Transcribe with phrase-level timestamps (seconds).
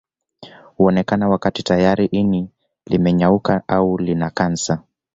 [0.77, 2.49] Huonekana wakati tayari ini
[2.89, 4.83] limenyauka au lina kansa